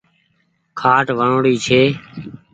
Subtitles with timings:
[0.79, 1.81] کآٽ وڻوڻي ڇي۔